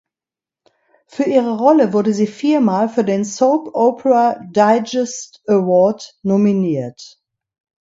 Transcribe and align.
Für 1.05 1.25
ihre 1.29 1.59
Rolle 1.59 1.93
wurde 1.93 2.11
sie 2.15 2.25
viermal 2.25 2.89
für 2.89 3.03
den 3.03 3.23
Soap 3.23 3.75
Opera 3.75 4.39
Digest 4.49 5.43
Award 5.47 6.17
nominiert. 6.23 7.21